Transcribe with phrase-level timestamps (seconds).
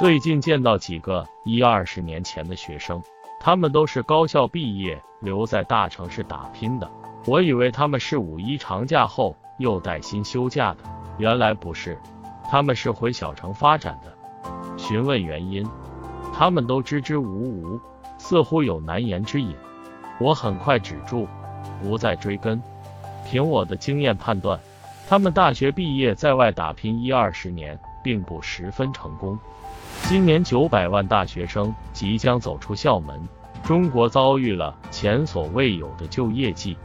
[0.00, 3.02] 最近见到几个一二十年前的学生，
[3.38, 6.90] 他们都是高校毕业留在大城市打拼的。
[7.26, 10.78] 我以为他们是五一长假后又带薪休假的，
[11.18, 11.98] 原来不是，
[12.50, 14.78] 他们是回小城发展的。
[14.78, 15.68] 询问原因，
[16.32, 17.78] 他们都支支吾吾，
[18.16, 19.54] 似乎有难言之隐。
[20.18, 21.28] 我很快止住，
[21.82, 22.62] 不再追根。
[23.26, 24.58] 凭我的经验判断，
[25.06, 29.38] 他们大学毕业在外打拼一二十年，并不十分成功。
[30.10, 33.16] 今年九百万大学生即将走出校门，
[33.62, 36.76] 中国遭遇了前所未有的就业季。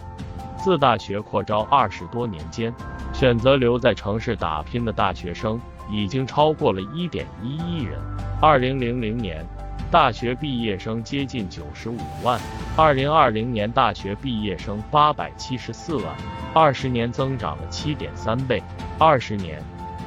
[0.56, 2.72] 自大学扩招二十多年间，
[3.16, 8.00] 选择留在城市打拼的大学生已经超过了一点一亿人。
[8.40, 9.44] 二零零零年，
[9.90, 12.40] 大学毕业生接近九十五万；
[12.78, 16.16] 二零二零年，大学毕业生八百七十四万，
[16.54, 18.62] 二十年增长了七点三倍。
[19.00, 19.60] 二十年，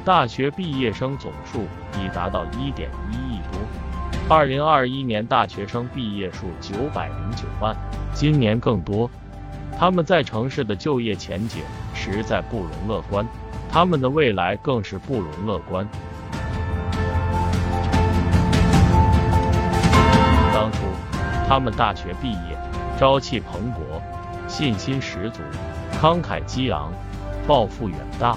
[0.09, 3.61] 大学毕业生总数已达到一点一亿多。
[4.27, 7.75] 二零二一年，大学生毕业数九百零九万，
[8.11, 9.07] 今年更多。
[9.77, 11.61] 他们在城市的就业前景
[11.93, 13.23] 实在不容乐观，
[13.71, 15.87] 他们的未来更是不容乐观。
[20.51, 20.79] 当初
[21.47, 22.57] 他们大学毕业，
[22.97, 24.01] 朝气蓬勃，
[24.47, 25.43] 信心十足，
[26.01, 26.91] 慷慨激昂，
[27.45, 28.35] 抱负远大，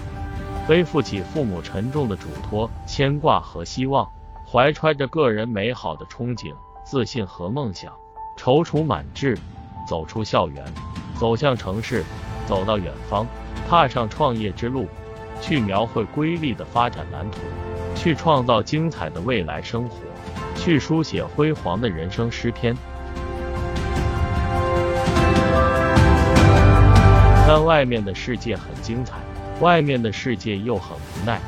[0.73, 4.11] 背负起父母沉重的嘱托、牵挂和希望，
[4.51, 7.93] 怀揣着个人美好的憧憬、自信和梦想，
[8.39, 9.37] 踌躇满志，
[9.87, 10.65] 走出校园。
[11.21, 12.03] 走向城市，
[12.47, 13.27] 走到远方，
[13.69, 14.87] 踏上创业之路，
[15.43, 17.41] 去描绘瑰丽的发展蓝图，
[17.95, 19.97] 去创造精彩的未来生活，
[20.57, 22.75] 去书写辉煌的人生诗篇。
[27.47, 29.19] 但外面的世界很精彩，
[29.61, 31.41] 外面的世界又很无奈。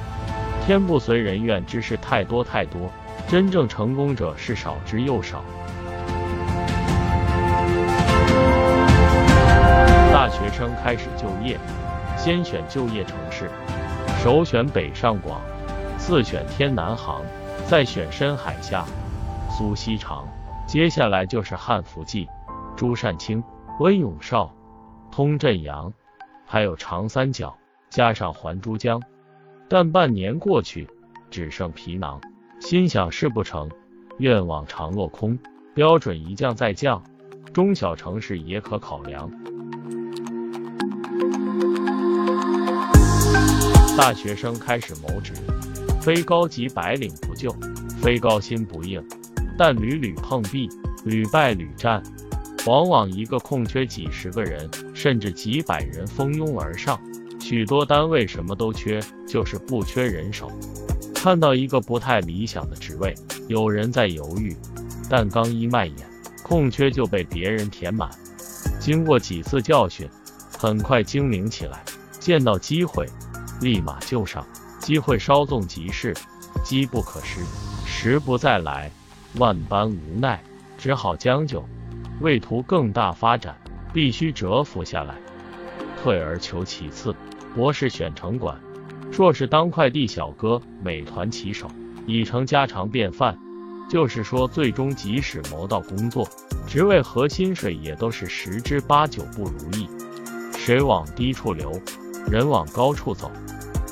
[0.67, 2.91] 天不随人愿之事太多太多，
[3.29, 5.45] 真正成功者是少之又少。
[10.13, 11.59] 大学生开始就业，
[12.17, 13.51] 先选就业城市，
[14.23, 15.41] 首选北上广，
[15.99, 17.21] 次选天南航，
[17.67, 18.87] 再选深海下、
[19.51, 20.27] 苏锡常，
[20.67, 22.27] 接下来就是汉福记、
[22.75, 23.45] 朱善清、
[23.81, 24.51] 温永绍、
[25.11, 25.93] 通镇阳，
[26.47, 27.55] 还有长三角，
[27.95, 29.01] 加上环珠江。
[29.69, 30.89] 但半年过去，
[31.31, 32.21] 只剩皮囊，
[32.61, 33.71] 心想事不成，
[34.19, 35.39] 愿望常落空，
[35.75, 37.01] 标准一降再降，
[37.53, 39.31] 中小城市也可考量。
[43.97, 45.33] 大学生开始谋职，
[46.03, 47.55] 非高级白领不就，
[48.03, 49.01] 非高薪不应，
[49.57, 50.69] 但屡屡碰壁，
[51.05, 52.03] 屡败屡战，
[52.67, 57.01] 往往一个空缺几十个人，甚至几百人蜂拥而上。
[57.47, 60.51] 许多单位什么都缺，就是不缺人手。
[61.15, 63.15] 看到一个不太理想的职位，
[63.49, 64.57] 有人在犹豫，
[65.11, 65.95] 但刚一迈眼，
[66.43, 68.09] 空缺就被别人填满。
[68.81, 70.09] 经过几次教训，
[70.59, 71.85] 很快精明起来，
[72.19, 73.07] 见到机会。
[73.61, 74.47] 立马就上，
[74.81, 76.15] 机会稍纵即逝，
[76.65, 77.43] 机不可失，
[77.85, 78.91] 时不再来，
[79.37, 80.43] 万般无奈，
[80.79, 81.63] 只好将就。
[82.23, 83.55] 为图更大发展，
[83.93, 85.15] 必须蛰伏下来，
[86.03, 87.15] 退而求其次。
[87.55, 88.59] 博士选城管，
[89.13, 91.69] 硕士当快递小哥、美团骑手，
[92.07, 93.39] 已成家常便饭。
[93.89, 96.27] 就是说，最终即使谋到工作，
[96.67, 99.89] 职位和薪水也都是十之八九不如意。
[100.57, 101.73] 水往低处流。
[102.27, 103.31] 人往高处走，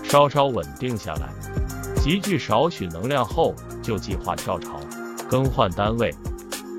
[0.03, 1.29] 稍稍稳定下来，
[2.00, 4.81] 集聚少许能量后，就计划跳槽，
[5.29, 6.15] 更换单位。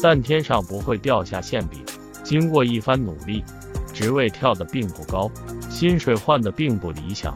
[0.02, 1.80] 但天上不会掉下馅饼。
[2.24, 3.44] 经过一番努力，
[3.94, 5.30] 职位跳得并不高，
[5.74, 7.36] 薪水换的并不理想，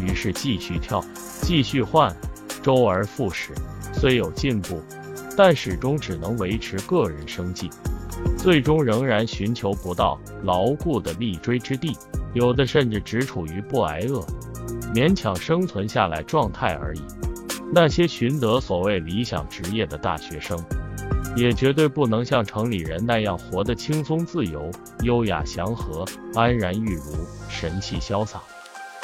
[0.00, 1.02] 于是继续跳，
[1.40, 2.14] 继续换，
[2.60, 3.52] 周而复始。
[3.94, 4.82] 虽有进步，
[5.36, 7.70] 但始终只能维持个人生计，
[8.36, 11.96] 最终仍然寻求不到牢固的立锥之地。
[12.34, 14.26] 有的甚至只处于不挨饿、
[14.92, 17.02] 勉强生存下来状态而已。
[17.72, 20.58] 那些寻得所谓理想职业的大学生，
[21.36, 24.70] 也绝对不能像城里人那样活得轻松自由、
[25.02, 26.04] 优雅祥和、
[26.34, 27.14] 安然玉如、
[27.48, 28.40] 神气潇洒。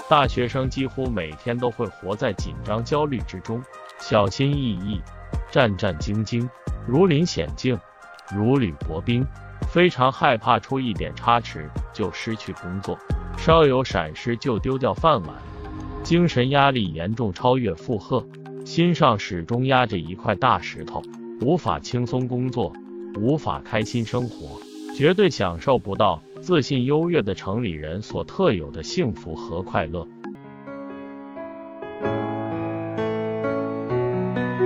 [0.09, 3.63] 大学生几乎每天都会活在紧张焦虑之中，
[3.99, 5.01] 小心翼翼、
[5.51, 6.49] 战战兢兢，
[6.87, 7.79] 如临险境，
[8.35, 9.27] 如履薄冰，
[9.69, 12.99] 非常害怕出一点差池就失去工作。
[13.39, 15.37] 稍有闪失就丢掉饭碗，
[16.03, 18.27] 精神压力严重超越负荷，
[18.67, 21.03] 心上始终压着一块大石头，
[21.44, 22.73] 无法轻松工作，
[23.20, 24.58] 无法开心生活，
[24.96, 30.08] 绝对享受不到自信优越的城里人所特有的幸福和快乐。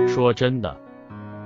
[0.07, 0.73] 说真的，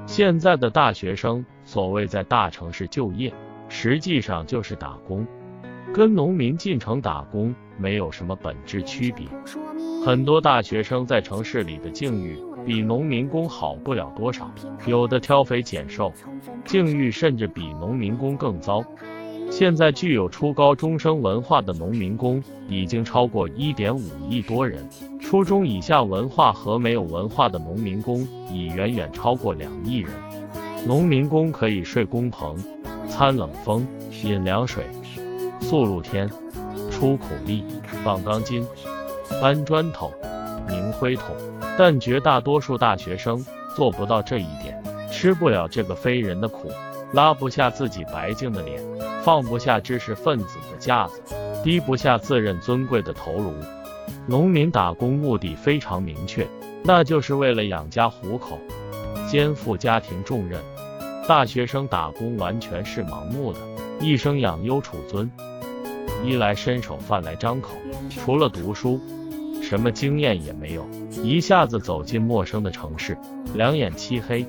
[0.05, 3.33] 现在的大学生所谓在大城市就业，
[3.69, 5.25] 实际上就是打工，
[5.91, 9.25] 跟农民进城打工没有什么本质区别。
[10.05, 14.51] 很多大学生在城市里的境遇比农民工好不了多少，
[14.85, 16.11] 有的挑肥拣瘦，
[16.65, 18.83] 境遇甚至比农民工更糟。
[19.49, 24.85] 现在具有初高中生文化的农民工已经超过一点五亿多人，
[25.21, 30.11] 初中以下文化和没有文化的农民工已远远超过两亿人。
[30.85, 32.57] 农民工可以睡工棚，
[33.07, 33.87] 餐冷风，
[34.21, 34.83] 饮凉水，
[35.61, 36.29] 宿露天，
[36.91, 37.63] 出苦力，
[38.03, 38.65] 绑钢筋，
[39.41, 40.11] 搬砖头，
[40.67, 41.35] 拧灰桶，
[41.77, 44.81] 但绝大多数大学生做不到这一点，
[45.11, 46.71] 吃不了这个非人的苦，
[47.13, 48.81] 拉不下自己白净的脸。
[49.23, 51.21] 放不下知识分子的架子，
[51.63, 53.53] 低不下自认尊贵的头颅。
[54.27, 56.45] 农民打工目的非常明确，
[56.83, 58.59] 那就是为了养家糊口，
[59.29, 60.59] 肩负家庭重任。
[61.25, 63.59] 大学生打工完全是盲目的，
[64.01, 65.31] 一生养优处尊，
[66.23, 67.71] 衣来伸手饭来张口，
[68.09, 68.99] 除了读书，
[69.61, 70.85] 什么经验也没有。
[71.21, 73.17] 一下子走进陌生的城市，
[73.53, 74.45] 两眼漆黑，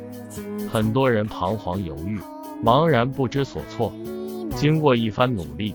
[0.71, 2.19] 很多人彷徨犹豫，
[2.65, 3.93] 茫然不知所措。
[4.57, 5.75] 经过一番努力，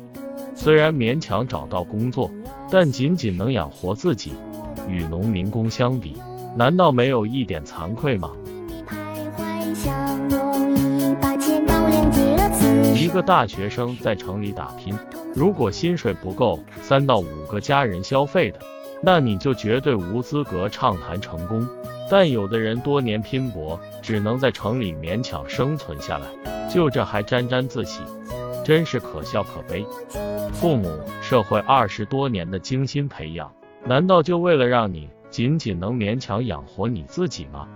[0.56, 2.32] 虽然勉强找到工作，
[2.72, 4.32] 但仅仅能养活自己，
[4.88, 6.16] 与农民工相比，
[6.56, 8.32] 难道没有一点惭愧吗？
[12.96, 14.94] 一个大学生在城里打拼，
[15.36, 18.60] 如果薪水不够三到五个家人消费的，
[19.02, 21.68] 那你就绝对无资格畅谈成功。
[22.10, 26.28] 但有的人多年拼搏，只能在城里勉强生存下来，
[26.68, 28.02] 就这还沾沾自喜。
[28.66, 29.86] 真是可笑可悲！
[30.52, 33.52] 父母、社会二十多年的精心培养，
[33.86, 37.68] 难道就为了让你仅仅能勉强养活你自己吗？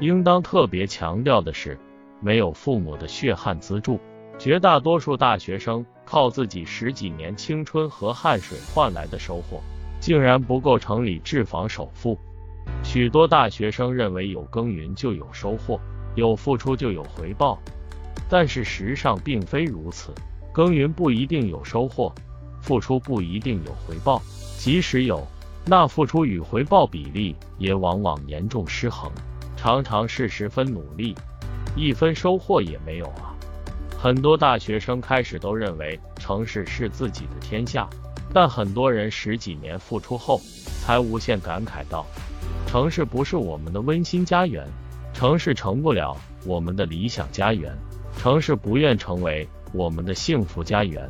[0.00, 1.78] 应当特别强调的是，
[2.20, 3.98] 没有父母的血汗资助，
[4.40, 9.60] 绝大多数大学生靠自己十几年青春和汗水换来的收获，
[10.00, 12.18] 竟然不够城里置房首付。
[12.82, 15.78] 许多大学生认为有耕耘就有收获，
[16.14, 17.58] 有付出就有回报，
[18.30, 20.10] 但事实上并非如此。
[20.54, 22.10] 耕耘不一定有收获，
[22.62, 24.22] 付出不一定有回报，
[24.56, 25.22] 即使有，
[25.66, 29.12] 那付出与回报比例也往往严重失衡，
[29.54, 31.14] 常常是十分努力，
[31.76, 33.29] 一分收获也没有啊。
[34.02, 37.86] 很多大学生开始都认为城市是自己的天下，
[38.32, 40.40] 但很多人十几年付出后，
[40.80, 42.06] 才无限感慨道：
[42.66, 44.66] 城市不是我们的温馨家园，
[45.12, 46.16] 城市成不了
[46.46, 47.76] 我们的理想家园，
[48.16, 49.46] 城市不愿成为。
[49.72, 51.08] 我们的幸福家园。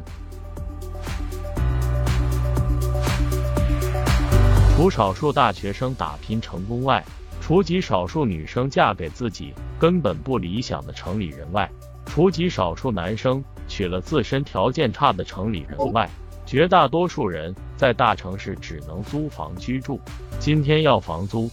[4.76, 7.02] 除少数大学生打拼成功外，
[7.40, 11.70] 除极少数女生嫁给自己根本不理想的城里人外，
[12.12, 16.10] 除极少数男生娶了自身条件差的城里人外，
[16.44, 20.00] 绝大多数人在大城市只能租房居住。
[20.40, 21.48] 今天要房租，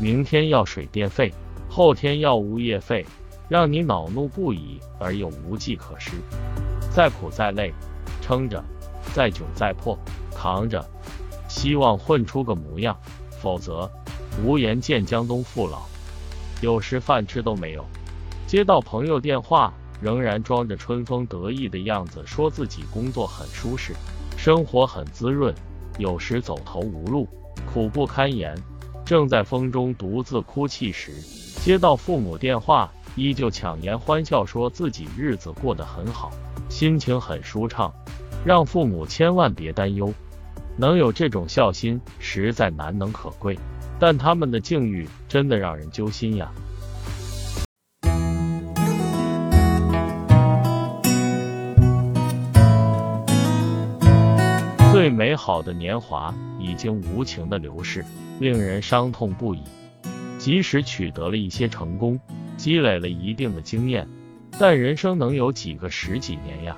[0.00, 1.32] 明天要水电费，
[1.68, 3.06] 后天要物业费。
[3.48, 6.12] 让你恼怒不已而又无计可施，
[6.88, 7.72] 再苦再累，
[8.20, 8.62] 撑着；
[9.12, 9.98] 再窘再破，
[10.32, 10.84] 扛着，
[11.48, 12.96] 希望混出个模样，
[13.28, 13.90] 否则
[14.44, 15.82] 无颜见江东父老。
[16.60, 17.84] 有时饭吃都没有，
[18.46, 23.94] 接到朋友电话，仍然装着春风得意的样子，说自己工作很舒适，
[24.36, 25.54] 生活很滋润。
[25.98, 27.28] 有时走投无路，
[27.72, 28.56] 苦不堪言，
[29.04, 31.12] 正在风中独自哭泣时，
[31.62, 32.90] 接到父母电话。
[33.16, 36.30] 依旧强颜欢笑，说自己日子过得很好，
[36.68, 37.92] 心情很舒畅，
[38.44, 40.14] 让父母千万别担忧。
[40.76, 43.58] 能有这种孝心，实在难能可贵。
[43.98, 46.50] 但他们的境遇真的让人揪心呀。
[55.30, 58.04] 美好的年华已经无情的流逝，
[58.40, 59.60] 令人伤痛不已。
[60.40, 62.18] 即使取得了一些成功。
[62.56, 64.08] 积累了一定的经验，
[64.58, 66.76] 但人生能有几个十几年呀？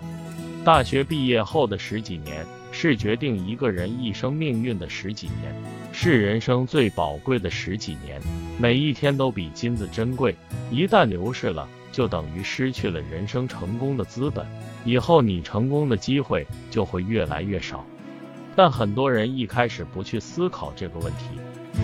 [0.67, 5.55] 大学毕业后的十几年，是决定一个人一生命运的十几年，
[5.91, 8.21] 是人生最宝贵的十几年。
[8.59, 10.37] 每一天都比金子珍贵，
[10.71, 14.47] 一旦流逝了，就等于失去了人生成功的资本，
[14.85, 17.83] 以后你成功的机会就会越来越少。
[18.55, 21.27] 但很多人一开始不去思考这个问题。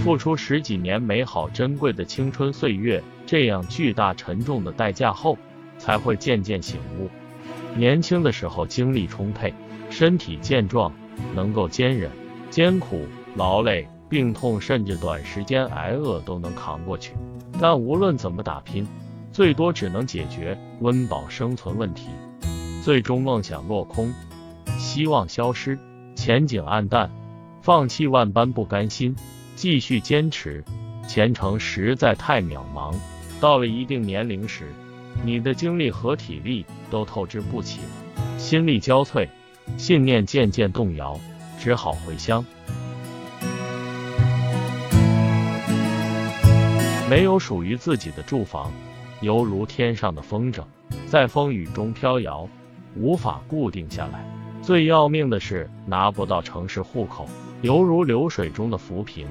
[0.05, 5.37] 付出十几年美好珍贵的青春岁月，这样巨大沉重的代价后，
[5.79, 7.09] 才会渐渐醒悟。
[7.75, 9.53] 年轻的时候精力充沛，
[9.91, 10.93] 身体健壮，
[11.35, 12.11] 能够坚忍、
[12.51, 17.15] 艰苦、劳累、病痛甚至短时间挨饿都能扛过去。
[17.59, 18.87] 但无论怎么打拼，
[19.33, 22.09] 最多只能解决温饱生存问题，
[22.85, 24.13] 最终梦想落空，
[24.79, 25.79] 希望消失，
[26.19, 27.09] 前景暗淡，
[27.63, 29.15] 放弃万般不甘心，
[29.55, 30.65] 继续坚持，
[31.07, 32.93] 前程实在太渺茫。
[33.41, 34.75] 到了一定年龄时，
[35.25, 39.29] 你的精力和体力都透支不起了，心力交瘁，
[39.77, 41.19] 信念渐渐动摇，
[41.57, 42.45] 只好回乡。
[47.09, 48.73] 没有属于自己的住房，
[49.21, 50.65] 犹如天上的风筝，
[51.07, 52.49] 在风雨中飘摇，
[52.97, 54.38] 无法固定下来。
[54.69, 57.27] 最要命的是拿不到城市户口，
[57.63, 59.27] 犹如流水中的浮萍，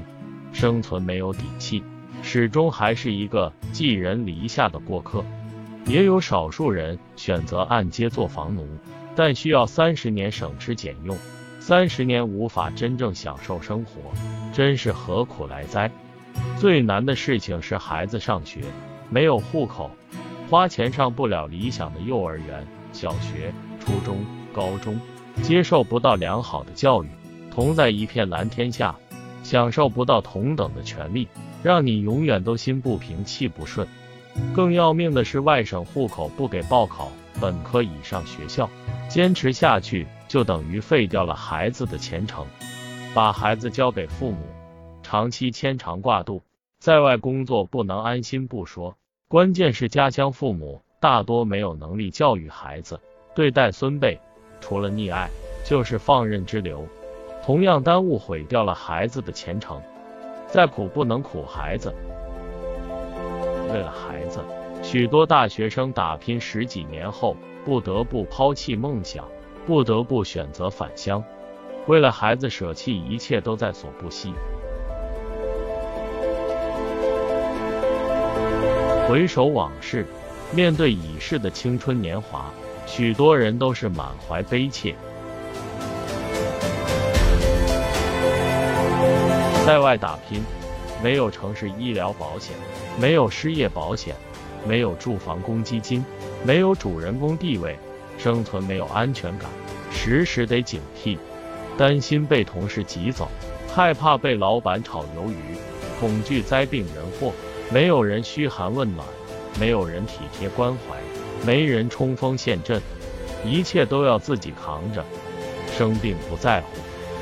[0.51, 1.83] 生存没有底气，
[2.23, 5.23] 始终还是一个寄人篱下的过客。
[5.85, 8.67] 也有少数人选择按揭做房奴，
[9.15, 11.15] 但需要三十年省吃俭用，
[11.59, 14.01] 三十年无法真正享受生活，
[14.51, 15.91] 真是何苦来哉？
[16.57, 18.61] 最难的事情是孩子上学，
[19.11, 19.91] 没有户口，
[20.49, 24.99] 花钱上不了理想的幼儿园、小学、初中、高中，
[25.43, 27.07] 接受不到良好的教育，
[27.51, 28.95] 同在一片蓝天下，
[29.43, 31.27] 享受不到同等的权利，
[31.63, 33.87] 让你永远都心不平气不顺。
[34.53, 38.69] 更要命的是，外省户口不给报考本科以上学校，
[39.09, 42.45] 坚持下去就等于废掉了孩子的前程，
[43.13, 44.37] 把孩子交给父母。
[45.01, 46.41] 长期牵肠挂肚，
[46.79, 48.97] 在外工作不能安心不说，
[49.29, 52.99] 关键是家乡父母大多没有能力教育孩子，
[53.33, 54.19] 对待孙辈
[54.59, 55.29] 除了溺爱
[55.63, 56.87] 就是放任之流，
[57.45, 59.81] 同样耽误毁掉了孩子的前程。
[60.47, 61.93] 再苦不能苦孩子，
[63.69, 64.39] 为了孩子，
[64.81, 67.35] 许多大学生打拼十几年后，
[67.65, 69.25] 不得不抛弃梦想，
[69.65, 71.21] 不得不选择返乡，
[71.87, 74.33] 为了孩子舍弃一切都在所不惜。
[79.09, 80.05] 回首往事，
[80.53, 82.49] 面对已逝的青春年华，
[82.87, 84.95] 许多人都是满怀悲切。
[89.65, 90.41] 在外打拼，
[91.03, 92.55] 没有城市医疗保险，
[92.97, 94.15] 没有失业保险，
[94.65, 96.03] 没有住房公积金，
[96.43, 97.77] 没有主人公地位，
[98.17, 99.49] 生存没有安全感，
[99.91, 101.17] 时时得警惕，
[101.77, 103.27] 担心被同事挤走，
[103.75, 105.57] 害怕被老板炒鱿鱼，
[105.99, 107.33] 恐惧灾病人祸。
[107.69, 109.05] 没有人嘘寒问暖，
[109.59, 110.95] 没有人体贴关怀，
[111.45, 112.81] 没人冲锋陷阵，
[113.45, 115.05] 一切都要自己扛着。
[115.71, 116.67] 生病不在乎，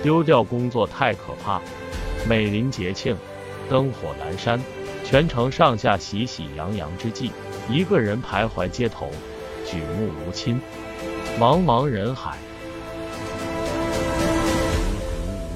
[0.02, 1.62] 丢掉工作太可怕。
[2.28, 3.16] 美临节庆，
[3.70, 4.60] 灯火阑珊，
[5.04, 7.32] 全城上下喜喜洋洋之际，
[7.70, 9.10] 一个人徘徊街头，
[9.66, 10.60] 举目无亲，
[11.40, 12.38] 茫茫人海，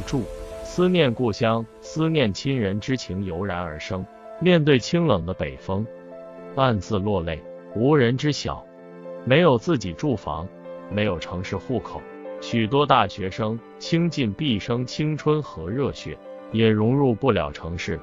[0.06, 0.24] 孤独无助，
[0.64, 4.06] 思念故乡，思念亲人之情油然而生。
[4.42, 5.86] 面对清冷的北风，
[6.56, 7.42] 暗自落泪，
[7.76, 8.66] 无人知晓。
[9.26, 10.48] 没有自己住房，
[10.90, 12.02] 没有城市户口，
[12.42, 16.18] 许多大学生倾尽毕生青春和热血，
[16.52, 18.00] 也融入不了城市。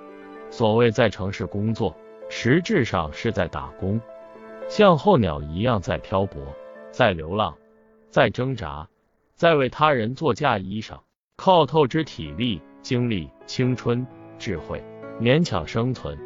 [0.50, 1.96] 所谓在城市工作，
[2.28, 4.00] 实质上是在打工，
[4.68, 6.40] 像候鸟一样在漂泊，
[6.90, 7.56] 在流浪，
[8.10, 8.86] 在挣扎，
[9.34, 10.98] 在为他人做嫁衣裳，
[11.36, 14.06] 靠透支体力、精力、青春、
[14.38, 14.84] 智慧，
[15.20, 16.16] 勉强生存。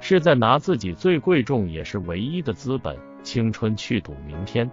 [0.00, 4.70] 是在拿自己最贵重也是唯一的资本——青春去赌明天。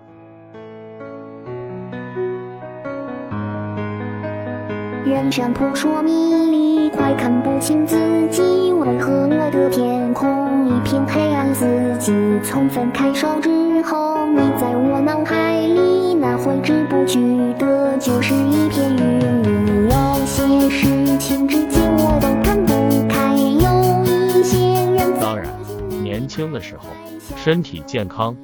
[5.05, 6.11] 人生扑朔迷
[6.51, 7.95] 离，快看不清自
[8.29, 8.41] 己，
[8.73, 11.53] 为何我的天空一片黑暗？
[11.53, 11.65] 四
[11.99, 12.11] 季
[12.43, 13.49] 从分开手之
[13.83, 17.19] 后，你在我脑海里，那挥之不去
[17.57, 19.89] 的，就是一片云。
[19.89, 21.47] 有些事情
[26.35, 26.89] 轻的时候，
[27.37, 28.35] 身体健康，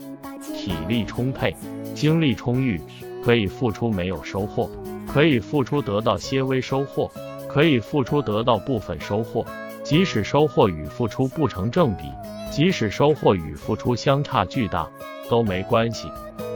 [0.56, 1.54] 体力充沛，
[1.94, 2.80] 精力充裕，
[3.22, 4.70] 可以付出没有收获，
[5.12, 7.12] 可以付出得到些微收获，
[7.50, 9.46] 可以付出得到部分收获。
[9.84, 12.04] 即使收获与付出不成正比，
[12.50, 14.90] 即使收获与付出相差巨大，
[15.30, 16.08] 都没关系，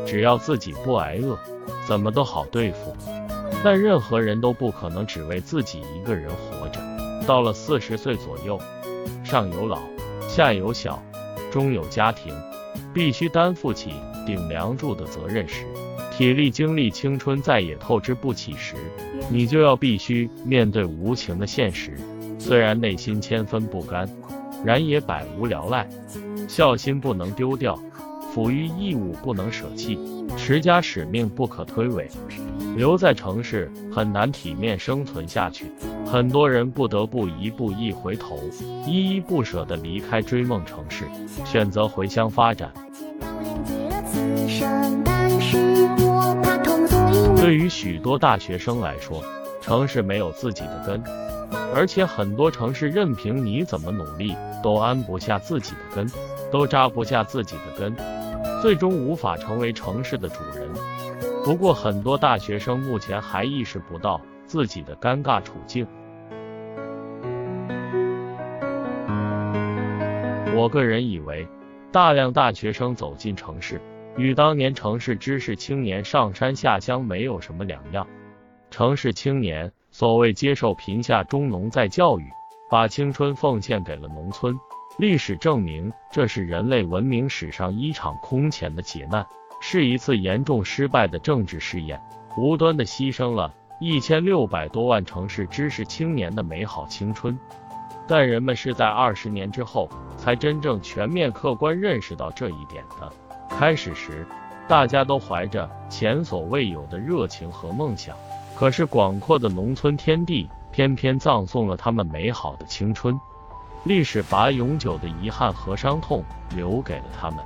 [0.05, 1.37] 只要自己不挨饿，
[1.85, 2.95] 怎么都好对付。
[3.61, 6.79] 但任何人都不可能只为自己一个人活着。
[7.27, 8.57] 到了四十岁左右，
[9.21, 9.79] 上有老，
[10.29, 10.97] 下有小。
[11.55, 12.35] 终有家庭，
[12.93, 13.93] 必须担负起
[14.25, 15.63] 顶梁柱的责任时，
[16.11, 18.75] 体力、精力、青春再也透支不起时，
[19.29, 21.97] 你就要必须面对无情的现实。
[22.37, 24.05] 虽然内心千分不甘，
[24.65, 25.87] 然也百无聊赖。
[26.49, 27.79] 孝心不能丢掉，
[28.35, 29.97] 抚育义务不能舍弃，
[30.35, 32.09] 持家使命不可推诿。
[32.75, 35.71] 留在城市很难体面生存下去，
[36.05, 38.37] 很多人不得不一步一回头，
[38.85, 41.05] 依依不舍地离开追梦城市，
[41.45, 42.69] 选择回乡发展。
[47.37, 49.23] 对于许多大学生来说，
[49.61, 51.01] 城市没有自己的根，
[51.73, 56.11] 而且很多城市任凭你怎么努力，都安不下自己的根，
[56.51, 57.95] 都扎不下自己的根，
[58.61, 60.67] 最终无法成为城市的主人。
[61.45, 65.85] 不过，很多大学生目前还意识不到自己的尴尬处境。
[70.55, 71.47] 我个人以为，
[71.91, 73.79] 大量大学生走进城市。
[74.17, 78.07] 与当年城市知识青年上山下乡没有什么两样。
[78.71, 82.23] 城市青年所谓接受贫下中农再教育，
[82.71, 84.57] 把青春奉献给了农村。
[84.97, 89.23] 历史证明，这是人类文明史上一场空前的劫难，
[89.67, 91.99] 是一次严重失败的政治试验，
[92.37, 97.35] 无端的牺牲了一千六百多万城市知识青年的美好青春。
[98.05, 103.11] 但人们是在二十年之后，才真正全面客观认识到这一点的。
[103.49, 104.27] 开始时，
[104.67, 108.15] 大家都怀着前所未有的热情和梦想，
[108.55, 113.19] 可是广阔的农村天地偏偏葬送了他们美好的青春。
[113.83, 116.23] 历史把永久的遗憾和伤痛
[116.55, 117.39] 留给了他们。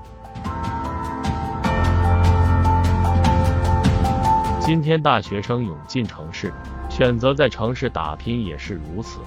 [4.69, 6.53] 今天大学生涌进城市，
[6.91, 9.19] 选择在城市打拼也是如此。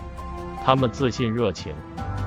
[0.65, 1.75] 他们自信、热情，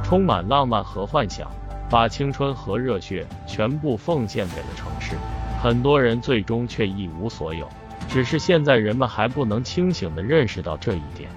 [0.04, 1.50] 充满浪漫和幻想。
[1.90, 5.16] 把青春和热血全部奉献给了城市，
[5.64, 7.70] 很多人最终却一无所有。
[8.10, 11.30] 只是现在人们还不能清醒地认识到这一点。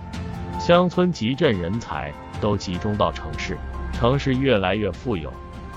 [0.59, 3.57] 乡村集镇人才都集中到城市，
[3.93, 5.33] 城市越来越富有，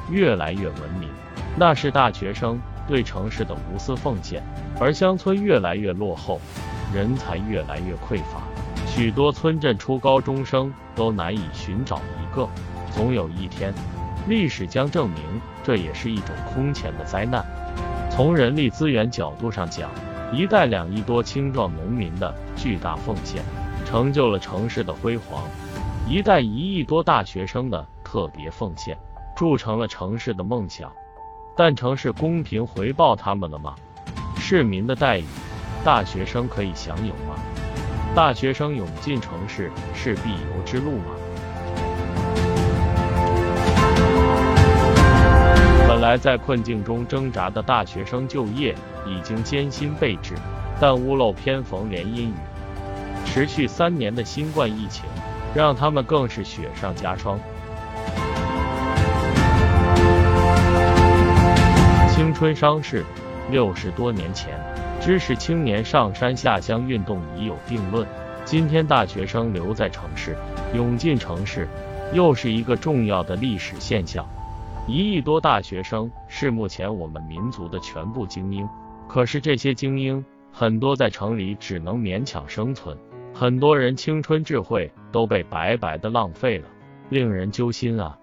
[0.10, 1.08] 越来越文明，
[1.56, 4.42] 那是大学生对城市的无私奉献；
[4.80, 6.40] 而乡村越来越落后，
[6.94, 8.42] 人才越来越匮乏，
[8.88, 12.48] 许多村镇初高中生都难以寻找一个。
[12.92, 13.74] 总有一天。
[14.28, 15.24] 历史将证明，
[15.64, 17.44] 这也是一种空前的灾难。
[18.12, 19.90] 从人力资源角度上讲，
[20.32, 23.42] 一代两亿多青壮农民的巨大奉献，
[23.84, 25.42] 成就了城市的辉煌；
[26.08, 28.96] 一代一亿多大学生的特别奉献，
[29.36, 30.92] 铸成了城市的梦想。
[31.56, 33.76] 但城市公平回报他们了吗？
[34.38, 35.26] 市民的待遇，
[35.84, 37.36] 大学生可以享有吗？
[38.16, 41.06] 大学生涌进城市是必由之路吗？
[45.88, 48.74] 本来在困境中挣扎的大学生就业
[49.06, 50.34] 已经艰辛备至，
[50.80, 52.34] 但屋漏偏逢连阴雨，
[53.26, 55.06] 持续三年的新冠疫情
[55.54, 57.40] 让他们更是雪上加霜。
[62.42, 63.06] 春伤逝，
[63.52, 64.60] 六十多年前，
[65.00, 68.04] 知识青年上山下乡运动已有定论。
[68.46, 70.36] 今天大学生留在城市，
[70.74, 71.68] 涌进城市，
[72.14, 74.28] 又是一个重要的历史现象。
[74.88, 78.68] 一亿多大学生是目前我们民族的全部精英，
[79.08, 82.98] 可是这些精英很多在城里只能勉强生存，
[83.36, 86.68] 很多人青春智慧都被白白的浪费了，
[87.10, 88.18] 令人揪心啊！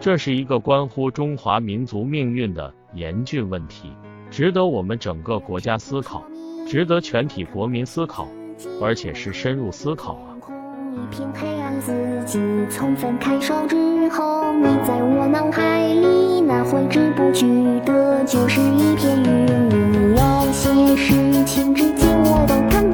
[0.00, 3.92] 这是一个关乎中华民族命运的严峻问题，
[4.30, 6.22] 值得我们整个国家思考，
[6.66, 8.28] 值得全体国民思考，
[8.80, 10.30] 而且是深入思考啊！
[10.94, 11.92] 一片黑暗，自
[12.24, 12.38] 己
[12.70, 17.46] 从分开手之后，你在我脑海里那挥之不去
[17.84, 20.14] 的，就是一片云。
[20.14, 22.92] 有些事情至今我都看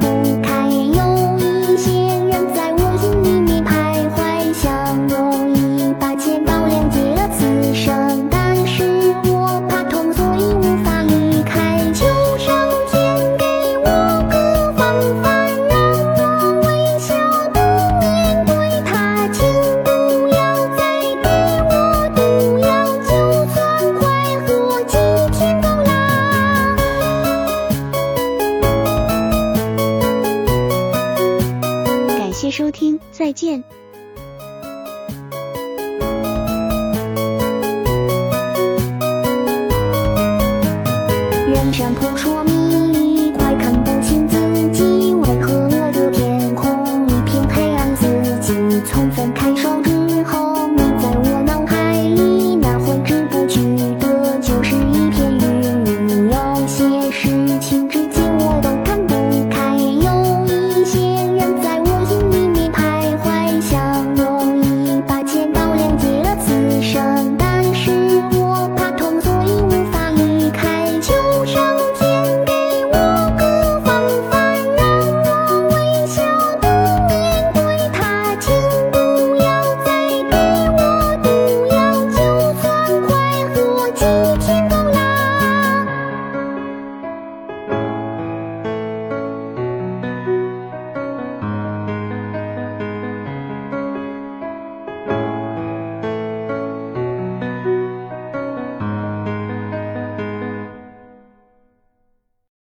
[32.51, 33.63] 收听，再见。